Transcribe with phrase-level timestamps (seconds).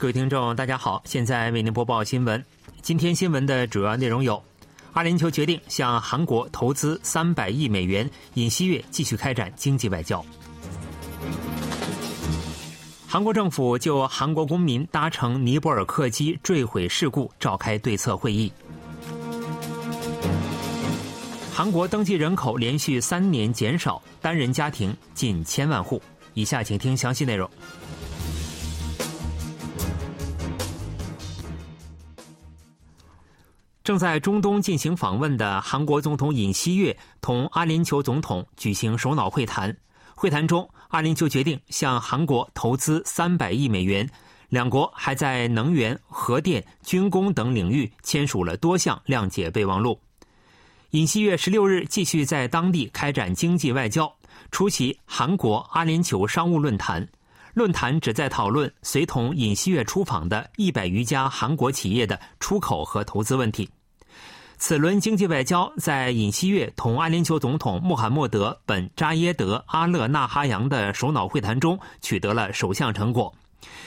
[0.00, 2.42] 各位听众，大家好，现在为您播报新闻。
[2.80, 4.42] 今天新闻的主要内容有：
[4.94, 10.24] 阿联酋决定向韩国投资三百亿美元，尹锡悦继续开展经济外交；
[13.06, 18.50] 韩国政府就韩国公民搭乘尼泊尔客机坠毁事故召开对策会议；
[21.52, 26.00] 韩国登记人口连续三年减少，单人家庭近千万户。
[26.32, 27.50] 以下请听详细内容。
[33.90, 39.76] 正在中东进行访问的韩国总统尹锡悦同阿联酋总统举行首脑会谈。
[40.14, 44.08] 会谈中，阿联酋决定向韩国投资三百亿美元，
[44.48, 49.98] 两国还在能源、核电、军工等领域签署了多项谅解备忘录。
[50.90, 54.14] 尹锡悦十六日继续在当地开展经济外交，
[54.52, 57.08] 出席韩国阿联酋商务论坛。
[57.54, 63.68] 论坛旨在讨论随同尹锡悦出访的一百余家韩国企业的出口和投资问题。
[64.60, 73.34] 此轮经济外交在尹锡悦同阿联酋总统穆罕默德·本·扎耶德·阿勒纳哈扬的首脑会谈中取得了首项成果。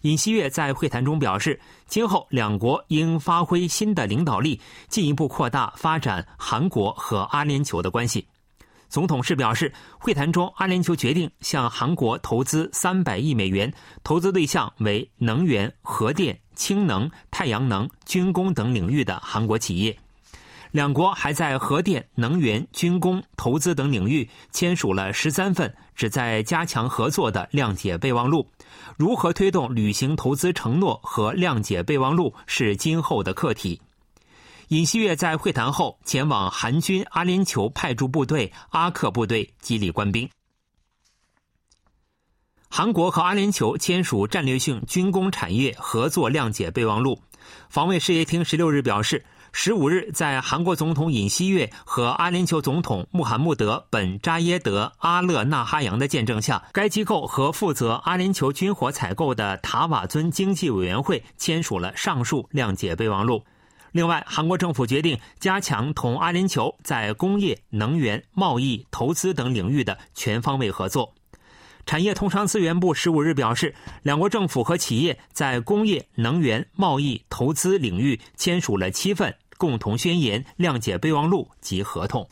[0.00, 8.26] 尹锡悦在会谈中表示，今后两国应发挥新的领导力，进一步扩大发展韩国和阿联酋的关系。
[8.88, 13.70] 总统是表示，会谈中阿联酋决定向韩国投资三百亿美元，
[14.02, 19.94] 投资对象为能源、核电、氢能、太阳能、军工等领域的韩国企业。
[20.74, 28.44] 两国还在核电、能源、军工、投资等领域签署了十三份旨在加强合作的谅解备忘录。
[28.96, 33.80] 如何推动履行投资承诺和谅解备忘录是今后的课题。
[34.66, 40.28] 尹锡悦在会谈后前往韩军阿联酋派驻部队阿克部队激励官兵。
[42.68, 47.20] 韩国和阿联酋签署战略性军工产业合作谅解备忘录。
[47.68, 49.24] 防卫事业厅十六日表示。
[49.56, 63.44] 十五日，在韩国总统尹锡悦和阿联酋总统穆罕默德·本·扎耶德·阿勒纳哈扬的见证下，该机构和负责阿联酋军火采购的塔瓦尊经济委员会签署了上述谅解备忘录。
[63.92, 71.14] 另外，韩国政府决定加强同阿联酋在工业、能源、贸易、投资等领域的全方位合作。
[71.86, 79.34] 产业通商资源部十五日表示，两国政府和企业在工业、能源、贸易、投资领域签署了七份。
[79.56, 82.28] 共同宣言、谅解备忘录及合同。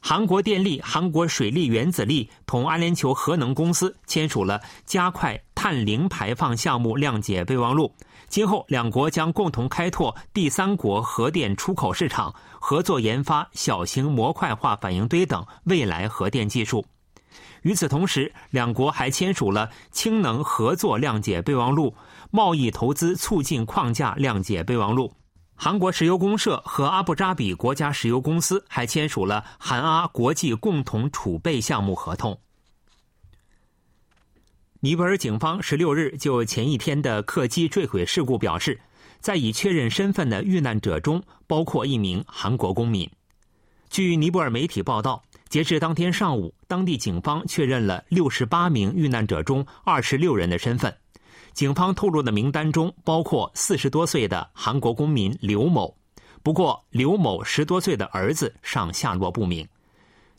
[0.00, 7.94] 韩国电力、韩国水利原子力同阿联酋核能公司签署了加快碳零排放项目谅解备忘录。
[8.26, 16.84] 今后两国将共同开拓第三国核电出口市场，合作研发小型模块化反应堆等未来核电技术。
[17.60, 21.94] 与此同时，两国还签署了氢能合作谅解备忘录、
[22.32, 25.12] 贸易投资促进框架谅解备忘录。
[25.64, 32.36] 韩国石油公社和阿布扎比国家石油公司还签署了韩阿国际共同储备项目合同。
[34.80, 38.80] 尼泊尔警方十六日就前一天的客机坠毁事故表示，
[39.20, 43.08] 在已确认身份的遇难者中包括一名韩国公民。
[43.88, 50.92] 据尼泊尔媒体报道，截至当天上午，当地警方确认了六十八名遇难者中二十六人的身份。
[51.52, 55.94] 警方透露的名单中包括四十多岁的韩国公民刘某，
[56.42, 59.66] 不过刘某十多岁的儿子尚下落不明。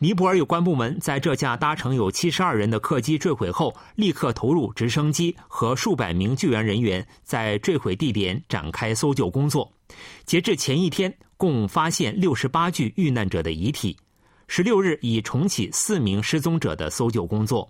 [0.00, 9.68] 尼泊尔有关部门在这架搭乘有七十二人的客机坠毁后，立刻投入直升机和数百名救援人员在坠毁地点展开搜救工作。
[10.24, 13.96] 截至前一天，共发现六十八具遇难者的遗体。
[14.46, 17.68] 十六日已重启四名失踪者的搜救工作。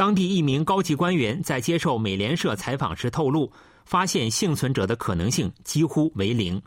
[0.00, 3.52] 当地一名高级官员在接受美联社采访时透露，
[3.84, 6.62] 发现幸存者的可能性几乎为零。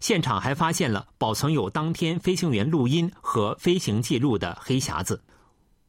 [0.00, 5.22] 现场还发现了保存有当天飞行员录音和飞行记录的黑匣子。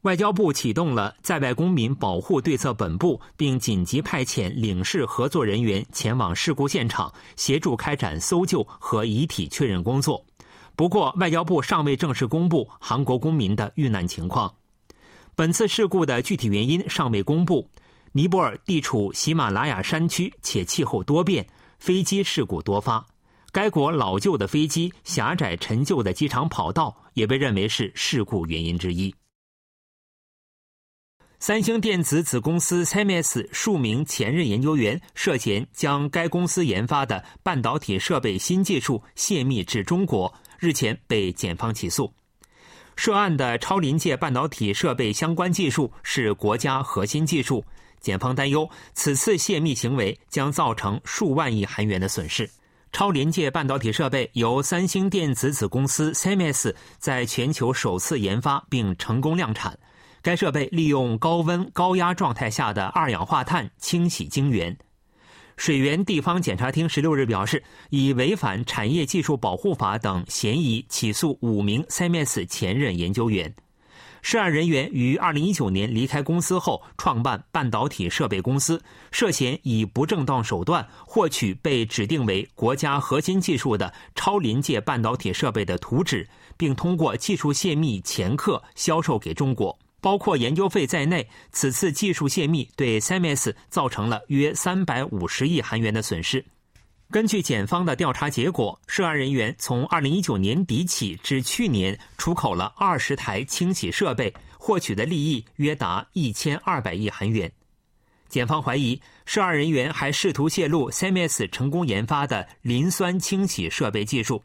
[0.02, 10.22] 外交部启动了在外公民保护对策本部，并紧急派遣领事合作人员前往事故现场，协助开展搜救和遗体确认工作。
[10.76, 14.52] 不过，外交部尚未正式公布韩国公民的遇难情况。
[15.40, 17.66] 本次事故的具体原因尚未公布。
[18.12, 21.46] 尼泊尔地处喜马拉雅山区，且气候多变，
[21.78, 23.06] 飞机事故多发。
[23.50, 29.14] 该国老旧的飞机、狭窄陈旧的机场跑道也被认为是事故原因之一。
[31.38, 42.12] 三星电子子公司 s e m s 数名前任研究员涉嫌将该公司研发的半导体设备新技术泄密至中国，日前被检方起诉。
[43.00, 47.64] 涉案的超临界半导体设备相关技术是国家核心技术，
[47.98, 52.46] 检方担忧此次泄密行为将造成数万亿韩元的损失。
[52.92, 59.78] 超临界半导体设备由三星电子子公司 CMS 在全球首次研发并成功量产。
[60.20, 64.76] 该设备利用高温高压状态下的二氧化碳清洗晶圆。
[65.60, 73.54] 水源地方检察厅十六日表示，以违反产业技术保护法等嫌疑起诉五名 CMS 前任研究员。
[74.22, 89.78] 涉案人员于二零一九年离开公司后，创办半导体设备公司，涉嫌以不正当手段获取被指定为国家核心技术的超临界半导体设备的图纸，并通过技术泄密掮客销售给中国。
[90.00, 96.44] 包括研究费在内，此次技术泄密对 SMS 造成了约三百五十亿韩元的损失。
[97.10, 107.50] 根据检方的调查结果，涉案人员从二零一九年底起至去年出口了二十台清洗设备，获取的利益约达一千二百亿韩元。
[108.28, 114.40] 检方怀疑涉案人员还试图泄露 SMS 成功研发的磷酸清洗设备技术。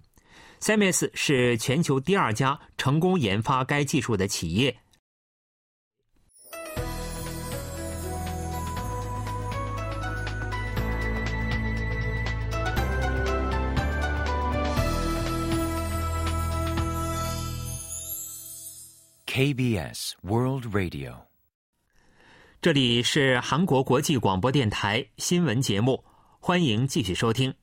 [0.60, 4.76] CMS 是全球第二家成功研发该技术的企业。
[19.36, 21.14] KBS World Radio，
[22.62, 26.02] 这里是韩国国际广播电台新闻节目，
[26.40, 27.54] 欢迎继续收听。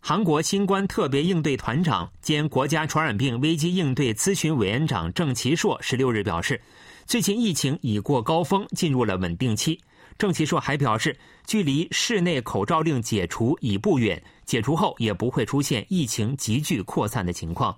[0.00, 6.60] 韩国新冠特别应对团长兼国家传染病危机应对咨询委员长郑其硕十六日表示，
[7.06, 9.80] 最近疫情已过高峰，进入了稳定期。
[10.18, 17.74] 郑其硕还表示，距离室内口罩令解除已不远，解除后也不会出现疫情急剧扩散的情况。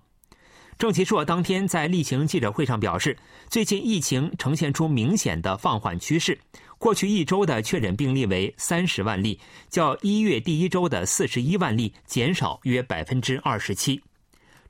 [0.79, 3.17] 郑其硕当天在例行记者会上表示，
[3.49, 6.39] 最近疫情呈现出明显的放缓趋势。
[6.79, 9.39] 过去一周的确诊病例为三十万例，
[9.71, 14.03] 较一月第一周的四十一万例减少约百分之二十七。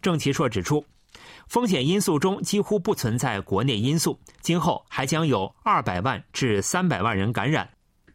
[0.03, 0.85] 郑其硕指出，
[1.49, 7.69] 风险因素中几乎不存在国内因素，今后还将有二百万至三百万人感染，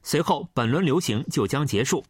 [0.04, 2.06] 随后本轮流行就将结束。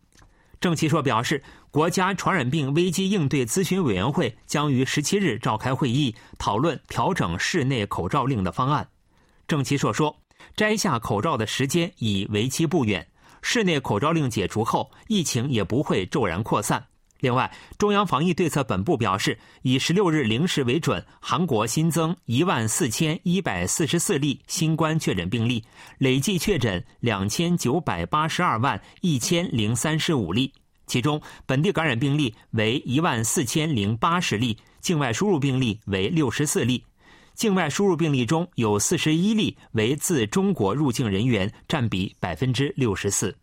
[0.59, 8.87] 郑其硕表示，国家传染病危机应对咨询委员会将于十七日召开会议，讨论调整室内口罩令的方案。
[9.47, 10.19] 郑其硕说，
[10.55, 13.07] 摘下口罩的时间已为期不远，
[13.43, 16.83] 室内口罩令解除后，疫情也不会骤然扩散。
[17.19, 25.63] 另外，中央防疫对策本部表示，以十六日零时为准，韩国新增一万四千一百四十四例新冠确诊病例，
[25.99, 30.51] 累计确诊两千九百八十二万一千零三十五例。
[30.89, 36.83] 其中，本地感染病例为一万四千零八十例，境外输入病例为六十四例。
[37.35, 43.37] 境外输入病例中有四十一例为自中国入境人员，占比百分之六十四。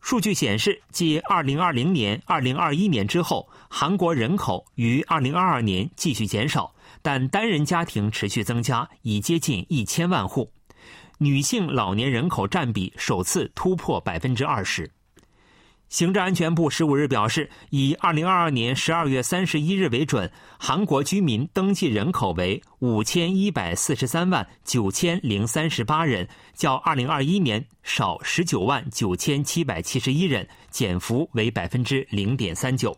[0.00, 10.50] 数据显示，继2020年、2021年之后，韩国人口于2022年继续减少，但单人家庭持续增加，已接近一千万户。
[11.18, 14.90] 女性老年人口占比首次突破百分之二十。
[15.88, 32.94] 行政安全部十五日表示，以二零二二年十二月三十一日为准，韩国居民登记人口为五千一百四十三万九千零三十八人，较二零二一年少十九万九千七百七十一人，减幅为百分之零点三九。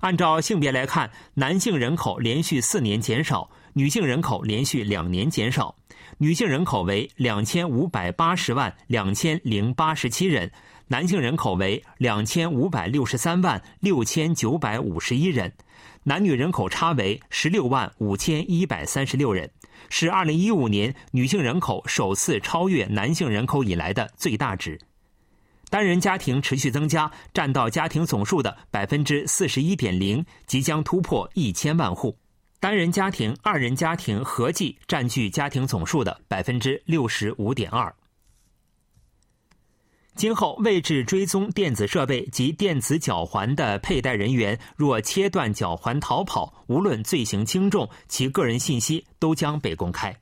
[0.00, 5.74] 按照性别来看，男性人口连续四年减少，女性人口连续两年减少。
[6.16, 10.50] 女性人口为两千五百八十万两千零八十七人。
[10.90, 15.52] 男性人口为两千五百六十三万六千九百五十一人，
[16.04, 19.50] 男女人口差为十六万五千一百三十六人，
[19.90, 24.80] 是二零一五年女性人口首次超越男性人口以来的最大值。
[25.68, 32.16] 单人家庭持续增加，占到家庭总数的百分之四十一点零，即将突破一千万户。
[32.60, 37.94] 单人家庭、二人家庭合计占据家庭总数的百分之六十五点二。
[40.18, 50.12] 今后位置追踪电子设备及电子脚环的佩戴人员，若切断脚环逃跑，无论罪行轻重，其个人信息都将被公开。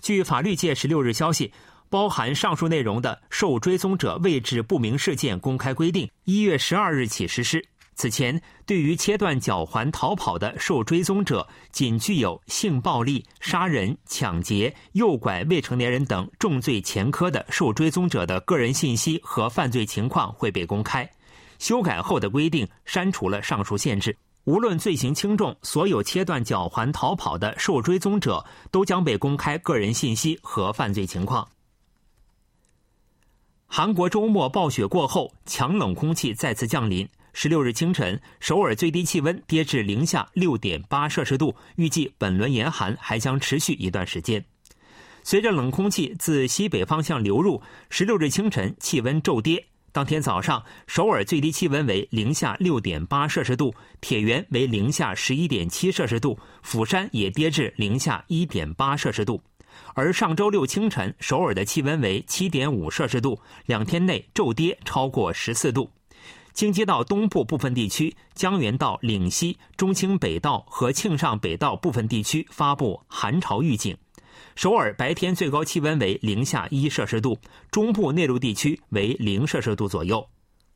[0.00, 1.52] 据法律界十六日消息，
[1.90, 7.62] 包含上述内容的受追踪者位置不明事件公开规定，一月十二日起实施。
[7.96, 21.08] 此前，对于切断脚环逃跑的受追踪者，仅具有性暴力、杀人、抢劫、诱拐未成年人等重罪前科的受追踪者的个人信息和犯罪情况会被公开。
[21.60, 31.48] 修改后的规定删除了上述限制，无论罪行轻重，所有切断脚环逃跑的受追踪者都将被公开个人信息和犯罪情况。
[33.66, 37.08] 韩国周末暴雪过后，强冷空气再次降临。
[37.36, 44.42] 十六日清晨，首尔最低气温跌至零下六点八摄氏度，预计本轮严寒还将持续一段时间。
[45.24, 47.60] 随着冷空气自西北方向流入，
[47.90, 49.66] 十六日清晨气温骤跌。
[49.90, 59.42] 当天早上，首尔最低气温为零下六点八摄氏度，铁原为零下十一点七摄氏度，釜山也跌至零下一点八摄氏度。
[59.94, 65.90] 而上周六清晨，首尔的气温为七点五摄氏度，两天内骤跌超过十四度。
[66.54, 73.96] 京畿道东部部分地区、江原道岭西、中清北道和庆尚北道部分地区发布寒潮预警。
[74.54, 77.36] 首尔白天最高气温为零下一摄氏度，
[77.72, 80.24] 中部内陆地区为零摄氏度左右。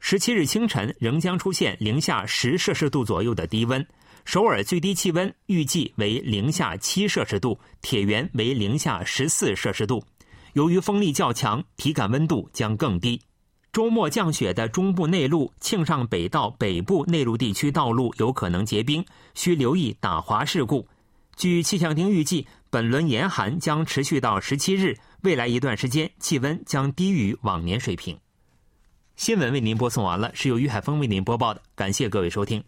[0.00, 3.86] 十七日清晨仍将出现零下十摄氏度左右的低温。
[4.24, 10.04] 首尔最低气温预计为零下七摄氏度，铁原为零下十四摄氏度。
[10.54, 13.20] 由于风力较强，体感温度将更低。
[13.72, 20.86] 周末降雪的中部内陆、庆尚北道北部内陆地区道路有可能结冰，需留意打滑事故。
[21.36, 28.18] 据气象厅预计，本轮严寒将持续到十七日，未来一段时间气温将低于往年水平。
[29.14, 32.64] 新闻为您播送完了，是由于海峰为您播报的，感谢各位收听。